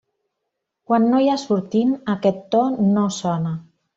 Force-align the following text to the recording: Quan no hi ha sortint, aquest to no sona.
Quan 0.91 1.05
no 1.09 1.19
hi 1.25 1.29
ha 1.33 1.35
sortint, 1.41 1.93
aquest 2.15 2.41
to 2.57 2.65
no 2.97 3.07
sona. 3.21 3.55